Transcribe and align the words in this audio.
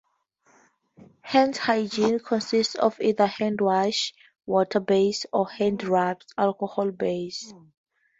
Hand 1.21 1.57
hygiene 1.57 2.17
consists 2.17 2.73
of 2.73 2.99
either 2.99 3.27
hand 3.27 3.59
wash(water 3.59 4.79
based) 4.83 5.27
or 5.31 5.47
hand 5.47 5.81
rubs(alcohol 5.81 6.89
based). 6.97 7.53